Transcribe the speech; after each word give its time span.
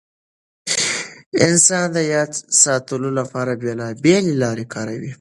انسانان 1.47 1.89
د 1.95 1.97
یاد 2.13 2.31
ساتلو 2.63 3.09
لپاره 3.19 3.51
بېلابېل 3.63 4.25
لارې 4.41 4.65
کاروي. 4.73 5.09